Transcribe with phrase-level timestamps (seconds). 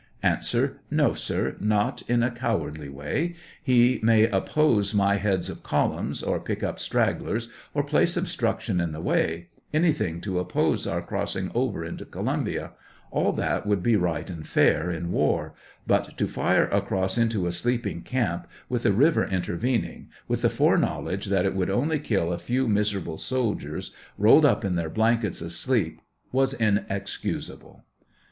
[0.23, 0.41] A.
[0.89, 6.39] No, sir, not in a cowardly way; he may oppose my heads of columns, or
[6.39, 11.85] pick up stragglers, or place obstructions in the way— anything to oppose our crossing over
[11.85, 12.71] into Columbia;
[13.11, 15.53] all that would be right and fair in war,
[15.85, 21.27] but to fire across into a sleeping camp, with a river intervening, with the foreknowledge
[21.27, 26.01] that it would only kill a few miserable soldiers, rolled up in their blankets asleep,
[26.31, 27.83] was inexcusable.